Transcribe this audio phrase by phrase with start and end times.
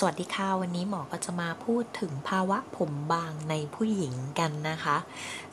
[0.00, 4.96] สวัสดีค่ะวันนี้หมอก็จะมาพูดถึงภาวะผมบางในผู้หญิงกันนะคะ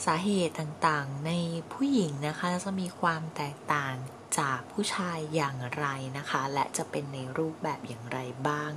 [0.05, 1.31] สาเหตุต่างๆใน
[1.73, 3.93] ผู้หญิงนะคะจะมีความแตกต่าง
[4.39, 5.85] จากผู้ชายอย่างไร
[6.17, 8.71] นะคะ และจะเป็นในรูปแบบอย่างไรบ้าง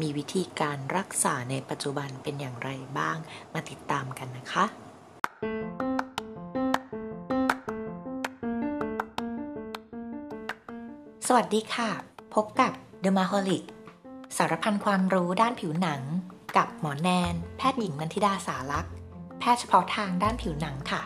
[0.00, 3.16] มีวิธีการรักษาในปัจจุบันเป็นอย่างไรบ้าง
[3.54, 4.64] มาติดตามกันนะคะ
[11.26, 11.90] สวัสดีค่ะ
[12.34, 12.72] พบกับ
[13.04, 13.64] The Maholic
[14.36, 16.02] สารพันความรู้ด้านผิวหนัง
[16.56, 18.92] กับหมอแนน แพทย์หญิงนันทิดาสารักษ์
[19.38, 21.02] แพทย์เฉพาะทางด้านผิวหนังค่ะ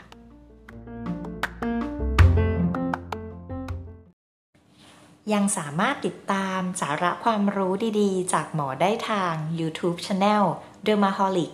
[5.33, 10.45] ยังสามารถติดตามสาระความรู้ดีๆ จากหมอได้ทาง YouTube Channel
[10.87, 11.53] Dermaholic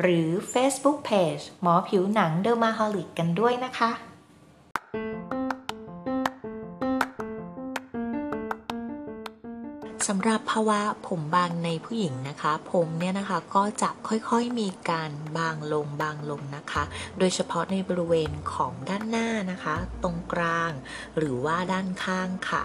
[0.00, 3.90] หรือ Facebook Page หมอผิวหนัง Dermaholic กันด้วยนะคะ
[10.06, 16.82] สำหรับภาวะผมบางในผู้หญิงนะคะ ผมเนี่ยนะคะก็จะค่อยๆมีการบางลงบางลงนะคะ
[17.18, 20.72] โดยเฉพาะในบริเวณของด้านหน้านะคะ ตรงกลาง
[21.16, 22.64] หรือว่าด้านข้างค่ะ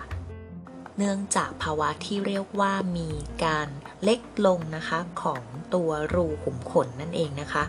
[0.98, 3.10] เนื่องจากภาวะที่เรียกว่ามี
[3.44, 3.68] การ
[4.04, 7.64] เล็กลงนะคะของตัวรูขุมขนนั่นเองนะคะ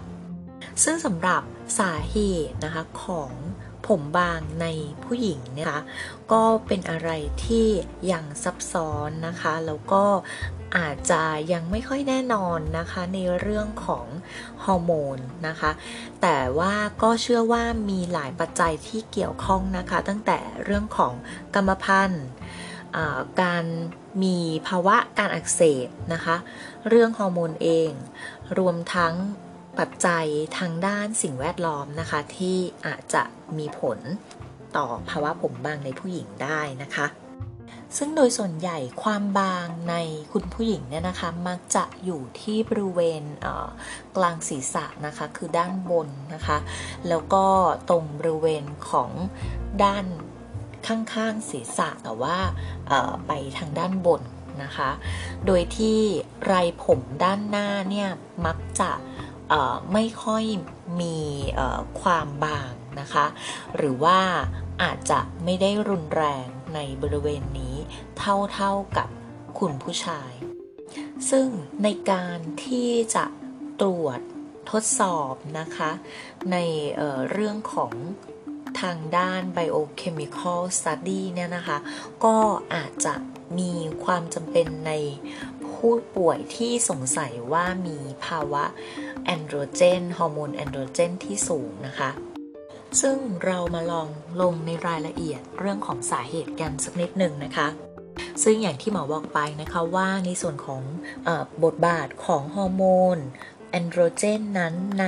[0.84, 1.42] ซึ่งสำหรับ
[1.78, 2.18] สาเห
[2.48, 3.30] ตุนะคะของ
[3.86, 4.66] ผมบางใน
[5.04, 5.80] ผู้หญิงนะคะ
[6.32, 7.10] ก็เป็นอะไร
[7.44, 7.66] ที่
[8.12, 10.04] ยังซับซ้อนนะคะ แล้วก็
[10.76, 14.06] อาจจะยังไม่ค่อยแน่นอนนะคะในเรื่องของ
[14.64, 15.18] ฮอร์โมน
[15.48, 15.70] นะคะ
[16.22, 21.14] แต่ว่าก็เชื่อว่ามีหลายปัจจัยที่เกี่ยวข้องนะคะ ตั้งแต่เรื่องของ
[21.54, 22.26] กรรมพันธุ์
[23.42, 23.64] การ
[24.22, 26.36] มีภาวะการอักเสบนะคะ
[26.88, 27.90] เรื่องฮอร์โมนเอง
[28.58, 29.14] รวมทั้ง
[29.78, 30.26] ปัจจัย
[30.58, 33.22] ทางด้านสิ่งแวดล้อมนะคะ ที่อาจจะ
[33.58, 33.98] มีผล
[34.76, 37.06] ต่อภาวะผมบางในผู้หญิงได้นะคะ
[37.96, 39.94] ซึ่งโดยส่วนใหญ่ความบางใน
[40.32, 43.22] คุณผู้หญิงเนี่ยนะคะ มักจะอยู่ที่บริเวณ
[44.16, 46.58] กลางศีรษะนะคะ คือด้านบนนะคะ
[47.08, 47.44] แล้วก็
[47.90, 49.10] ตรงบริเวณของ
[49.84, 50.04] ด้าน
[50.86, 52.36] ข้างๆศีรษะแต่ว่า
[53.26, 54.22] ไปทางด้านบน
[54.62, 54.90] นะคะ
[55.46, 55.98] โดยที่
[56.46, 56.54] ไร
[56.84, 58.08] ผมด้านหน้าเนี่ย
[58.46, 58.90] มักจะ
[59.92, 60.44] ไม่ค่อย
[61.00, 61.18] มี
[62.00, 63.26] ความบางนะคะ
[63.76, 64.20] หรือว่า
[64.82, 67.76] อาจจะไม่ได้รุนแรงในบริเวณนี้
[68.18, 69.08] เท่าๆกับ
[69.58, 70.32] คุณผู้ชาย
[71.30, 71.48] ซึ่ง
[71.82, 73.24] ในการที่จะ
[73.82, 74.20] ตรวจ
[74.70, 75.90] ทดสอบนะคะ
[76.52, 76.56] ใน
[76.96, 77.92] เเรื่องของ
[78.80, 81.78] ทางด้าน biochemical study เนี่ยนะคะ
[82.24, 82.36] ก็
[82.74, 83.14] อาจจะ
[83.58, 83.72] มี
[84.04, 84.92] ความจำเป็นใน
[85.74, 88.64] ผู้ป่วยที่สงสัยว่ามีภาวะ
[89.24, 92.10] แอนโดรเจนฮอร์โมนแอนโดรเจนที่สูงนะคะ
[93.00, 94.08] ซึ่งเรามาลอง
[94.40, 97.68] ลงในรายละเอียดเรื่องของสาเหตุกันสักนิดหนึ่งนะคะ
[98.42, 100.82] ซึ่งอย่างที่หมอบอกไปนะคะว่าในส่วนของ
[101.26, 101.28] อ
[101.64, 102.84] บทบาทของฮอร์โม
[103.16, 103.18] น
[103.70, 105.06] แอนโดรเจนนั้นใน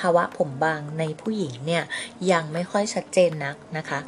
[0.00, 1.84] ภาวะผมบางในผู้หญิงเนี่ย
[2.32, 4.00] ยังไม่ค่อยชัดเจนนักนะคะ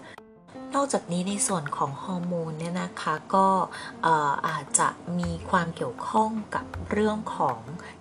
[0.76, 3.48] นอกจากนี้ในส่วนของฮอร์โมนเนี่ยนะคะก็
[4.48, 4.88] อาจจะ
[5.19, 7.59] มีความเกี่ยวข้องกับเรื่องของ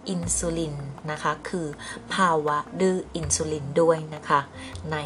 [0.09, 0.75] อินซูลิน
[1.11, 1.67] นะคะคือ
[2.13, 4.39] ภาวะดื้ออินซูลินด้วยนะคะ
[4.91, 4.97] ใน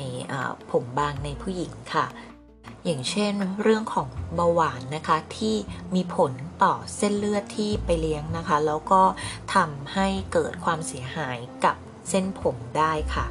[0.72, 2.06] ผมบางในผู้หญิงค่ะ
[2.86, 5.56] อย่างเช่นเรื่องของเบาหวานนะคะที่
[5.96, 6.32] มีผล
[6.64, 9.04] ต่อเส้นเลือดที่ไปเลี้ยงนะคะ แล้วก็
[9.56, 11.76] ทำให้เกิดความเสียหายกับ
[12.10, 13.28] เส้นผมได้ค่ะ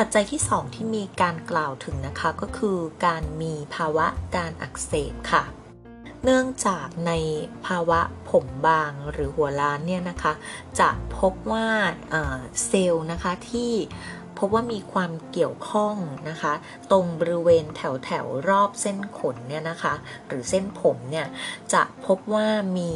[0.00, 4.06] ปัจจัยที่ 2 ที่มีการกล่าวถึงนะคะก็คือการมีภาวะ
[4.36, 5.44] การอักเสบค่ะ
[6.24, 7.12] เนื่องจากใน
[7.66, 8.00] ภาวะ
[8.30, 10.32] ผมบางหรือหัวล้านเนี่ยนะคะ
[10.80, 11.68] จะพบว่า
[12.66, 13.72] เซลล์นะคะที่
[14.38, 15.96] พบว่ามีความเกี่ยวข้อง
[16.28, 16.52] นะคะ
[16.90, 19.94] ตรงบริเวณแถวแถวรอบเส้นขนเนี่ยนะคะ
[20.26, 21.26] หรือเส้นผมเนี่ย
[21.72, 22.92] จะพบว่ามี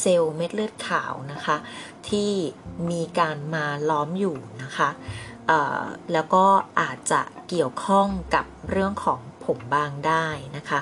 [0.00, 1.56] เซลล์เม็ดเลือดขาวนะคะ
[2.08, 2.30] ที่
[2.90, 4.90] มีการมาล้อมอยู่นะคะ
[6.12, 6.46] แล้วก็
[6.80, 10.26] อาจจะเกี่ยวข้องกับเรื่องของผมบางได้
[10.56, 10.80] นะคะ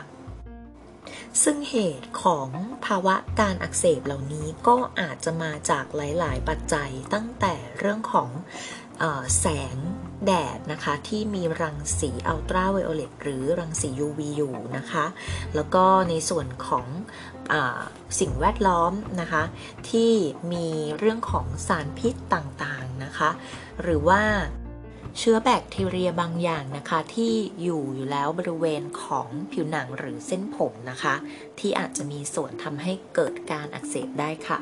[1.43, 2.49] ซึ่งเหตุของ
[2.87, 8.31] ภาวะการอักเสบเหล่านี้ก็อาจจะมาจากหลาย ๆ ปัจจัยตั้งแต่เรื่องของ
[9.41, 9.77] แสง
[10.27, 15.07] แดดนะคะที่มีรังสีอัลตราไวโอเลตหรือรังสี UV อยู่นะคะ
[15.55, 16.87] แล้วก็ในส่วนของ
[17.53, 17.55] อ
[18.21, 19.43] สิ่งแวดล้อมนะคะ
[19.91, 20.13] ที่
[20.53, 20.69] มี
[20.99, 22.80] เรื่องของสารพิษต่างๆ
[23.11, 23.31] นะคะ
[23.83, 24.23] หรือว่า
[25.19, 31.15] เชื้อแบคทีเรียบางอย่างนะคะ ที่อยู่อยู่แล้วบริเวณของผิวหนังหรือเส้นผมนะคะ
[31.59, 34.59] ที่อาจจะมีส่วนทำให้เกิดการอักเสบได้ค่ะ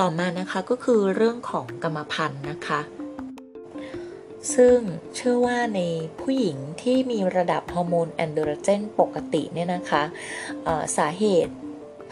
[0.00, 2.80] ต่อมานะคะก็คือเรื่องของกรรมพันธุ์นะคะ
[4.54, 4.78] ซึ่ง
[5.14, 5.80] เชื่อว่าใน
[6.20, 10.02] ผู้หญิงที่มีระดับฮอร์โมนแอนโดรเจนปกติเนี่ยนะคะ
[10.96, 11.54] สาเหตุ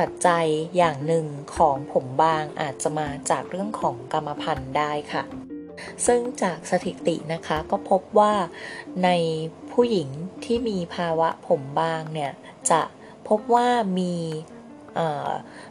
[0.01, 0.47] ปัจจัย
[0.77, 1.27] อย่างหนึ่ง
[1.57, 5.25] ของผมบางอาจจะมาจากเรื่องของกรรมพันธุ์ได้ค่ะ
[6.07, 8.35] ซึ่งจากสถิตินะคะก็พบว่า
[9.05, 9.09] ใน
[9.73, 10.09] ผู้หญิง
[10.45, 12.33] ที่มีภาวะผมบางเนี่ย
[12.71, 12.83] จะ
[13.29, 13.69] พบว่า
[13.99, 14.15] มี
[14.95, 14.99] เ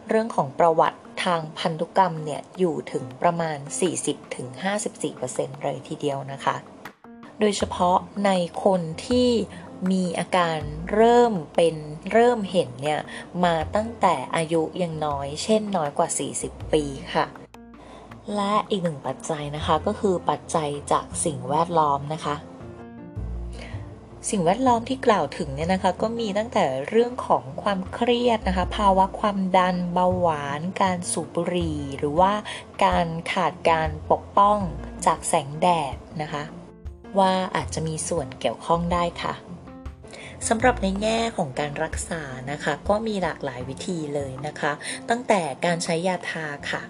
[0.09, 3.57] เรื่องของประวัติทางพันธุกรรมเนี่ยอยู่ถึงประมาณ
[4.39, 6.55] 40-54%เลยทีเดียวนะคะ
[7.39, 8.31] โดยเฉพาะใน
[8.63, 9.29] คนที่
[9.91, 10.57] มีอาการ
[10.93, 11.75] เริ่มเป็น
[12.11, 13.01] เริ่มเห็นเนี่ย
[13.43, 16.09] มาตั้งแต่อายุยังน้อย เช่นน้อยกว่า
[16.41, 16.83] 40 ปี
[17.13, 17.25] ค่ะ
[18.35, 22.35] และอีกหนึ่งปัจจัยนะคะก็คือปัจจัยจากสิ่งแวดล้อมนะคะ
[24.29, 32.33] สิ่งแวดล้อมที่กล่าวถึงเนี่ยนะคะ ก็มีตั้งแต่เรื่องของความเครียดนะคะ ภาวะความดันเบาหวาน การสูบบุหรี่ หรือว่า
[32.85, 34.57] การขาดการปกป้อง
[35.05, 36.43] จากแสงแดดนะคะ
[37.19, 39.33] ว่าอาจจะมีส่วนเกี่ยวข้องได้ค่ะ
[40.47, 42.21] สำหรับในแง่ของการรักษา
[42.51, 44.71] นะคะ ก็มีหลากหลายวิธีเลยนะคะ
[45.09, 46.81] ตั้งแต่การใช้ยาทาค่ะ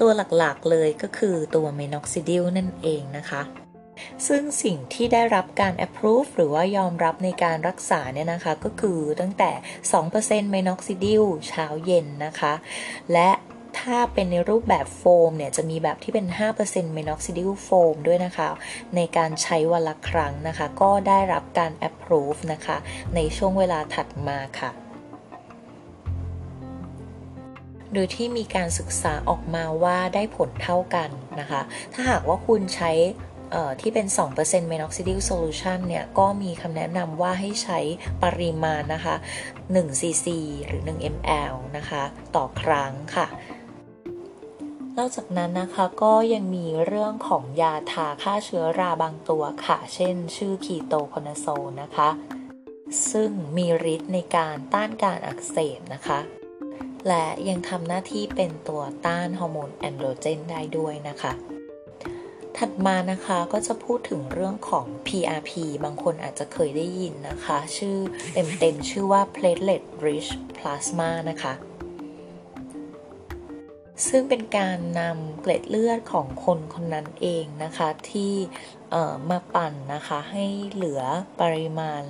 [0.00, 3.42] ตัวหลักๆเลยก็คือตัว minoxidil นั่นเองนะคะ
[4.26, 9.50] ซึ่งสิ่งที่ได้รับการ approve หรือว่ายอมรับในการรักษาเนี่ยนะคะ ก็คือตั้งแต่
[10.04, 12.52] 2% minoxidil เช้าเย็นนะคะ
[13.12, 13.30] และ
[13.88, 16.26] ถ้าเป็นในรูปแบบโฟมเนี่ยจะมีแบบที่เป็น
[16.60, 18.48] 5%เมนอกซิดิลโฟมด้วยนะคะ
[18.96, 22.76] ในการใช้วันละครั้งนะคะ ก็ได้รับการ approve นะคะ
[23.14, 24.70] ในช่วงเวลาถัดมาค่ะ
[27.94, 31.10] โดยที่มีการศึกษาออกมาว่าได้ผลเท่ากัน
[31.40, 31.60] นะคะ
[31.92, 32.92] ถ้าหากว่าคุณใช้
[33.80, 34.06] ที่เป็น
[34.40, 37.78] 2% minoxidil solution เนี่ย ก็มีคำแนะนำว่าให้ใช้
[38.22, 39.16] ปริมาณนะคะ
[39.62, 40.26] 1 cc
[40.66, 42.02] หรือ 1 ml นะคะ
[42.36, 43.28] ต่อครั้งค่ะ
[44.98, 51.46] นอกจากนั้นนะคะก็ยังมีเรื่องของยาทาฆ่าเชื้อราบางตัวค่ะ เช่น ชื่อคีโตคอนโซ
[51.82, 52.08] นะคะ
[53.10, 56.18] ซึ่งมีฤทธิ์ในการต้านการอักเสบนะคะ
[57.08, 61.32] และยังทำหน้าที่เป็นตัวต้านฮอร์โมนแอนโดรเจนได้ด้วยนะคะ
[62.56, 65.50] ถัดมานะคะก็จะพูดถึงเรื่องของ PRP
[65.84, 67.96] บางคนอาจจะเคยได้ยินนะคะ ชื่อ
[68.60, 71.54] เต็มๆชื่อว่า platelet rich plasma นะคะ
[74.06, 78.34] ซึ่งเป็นการนำเกล็ดเลือดของคนคนนั้นเองนะคะ ที่
[79.30, 81.02] มาปั่นนะคะให้เหลือ
[81.40, 82.02] ปริมาณ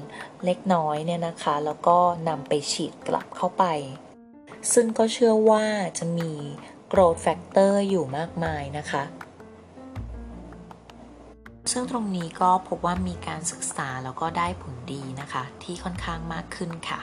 [0.44, 1.98] เล็กน้อยเนี่ยนะคะ แล้วก็
[2.28, 3.64] นำไปฉีดกลับเข้าไป
[4.72, 5.64] ซึ่งก็เชื่อว่า
[5.98, 6.30] จะมี
[6.92, 9.04] growth factor อยู่มากมายนะคะ
[11.72, 17.00] ซึ่งตรงนี้ก็พบว่ามีการศึกษาแล้วก็ได้ผลดีนะคะ ที่ค่อนข้างมากขึ้นค่ะ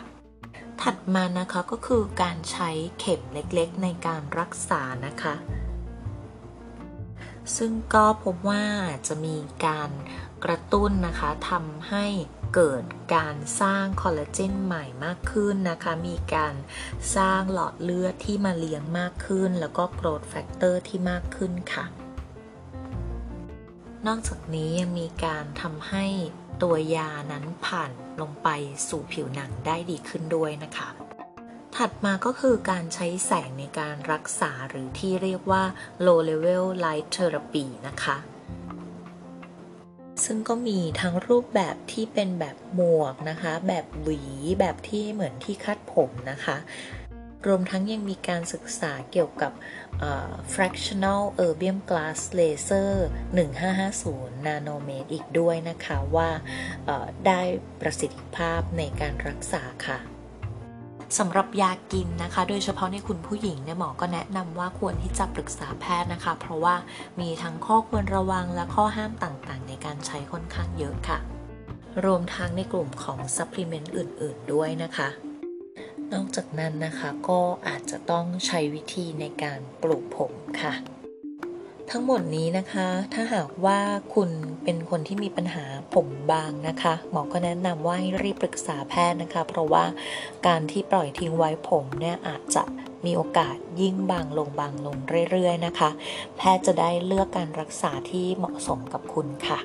[0.82, 2.70] ถัดมานะคะก็คือการใช้
[3.00, 5.36] เข็มเล็กๆ ในการรักษานะคะ
[7.58, 8.66] ซึ่งก็พบว่า
[9.08, 9.92] จะมีการ
[10.44, 12.06] กระตุ้นนะคะทำให้
[12.56, 12.84] เกิด
[13.16, 16.56] การสร้างคอลลาเจนใหม่มากขึ้นนะคะ มีการ
[17.16, 21.86] สร้างหลอดเลือดที่มาเลี้ยงมากขึ้น แล้วก็ growth factor ที่มากขึ้นค่ะ
[24.08, 26.06] นอกจากนี้ยังมีการทำให้
[26.64, 27.92] ตัวยานั้นผ่าน
[28.22, 28.50] ลงไป
[28.88, 30.90] สู่ผิวหนังได้ดีขึ้นด้วยนะคะ
[31.76, 35.64] ถัดมาก็คือการใช้แสงในการรักษาหรือที่เรียกว่า
[36.06, 38.18] low level light therapy นะคะ
[40.26, 44.22] ซึ่งก็มีทั้งรูปแบบที่เป็นแบบหมวกนะคะ แบบหวี
[44.60, 46.58] แบบที่เหมือนที่คัดผมนะคะ
[47.48, 49.52] รวมทั้งยังมีการศึกษาเกี่ยวกับ
[50.54, 52.92] fractional erbium glass laser
[53.68, 56.30] 1550 nanometer อีกด้วยนะคะว่า
[57.28, 57.42] ได้
[57.82, 60.00] ประสิทธิภาพในการรักษาค่ะ
[61.18, 66.76] สำหรับยากินนะคะ โดยเฉพาะในคุณผู้หญิงเนี่ยหมอก็แนะนำว่าควรที่จะปรึกษาแพทย์นะคะ เพราะว่า
[67.20, 71.20] มีทั้งข้อควรระวังและข้อห้ามต่างๆ ในการใช้ค่อนข้างเยอะค่ะ
[72.06, 75.10] รวมทั้งในกลุ่มของซัพพลีเมนต์อื่น ๆ ด้วยนะคะ
[76.14, 80.32] นอกจากนั้นนะคะก็อาจจะต้องใช้วิธีในการปลูกผม
[80.62, 80.74] ค่ะ
[81.92, 83.80] ทั้งหมดนี้นะคะ ถ้าหากว่า
[84.14, 84.30] คุณ
[84.64, 89.86] เป็นคนที่มีปัญหาผมบางนะคะหมอก็แนะนำว่าให้รีบปรึกษาแพทย์นะคะ เพราะว่า
[90.48, 92.64] การที่ปล่อยทิ้งไว้ผมเนี่ยอาจจะ
[93.06, 94.98] มีโอกาสยิ่งบางลงบางลง
[95.32, 95.90] เรื่อยๆนะคะ
[96.38, 99.60] แพทย์จะได้เลือกการรักษาที่เหมาะสมกับคุณค่ะ